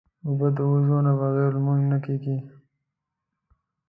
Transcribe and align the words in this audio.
اوبه 0.25 0.47
د 0.55 0.57
وضو 0.71 0.95
نه 1.05 1.13
بغیر 1.19 1.51
لمونځ 1.57 1.83
نه 1.91 1.97
کېږي. 2.05 2.37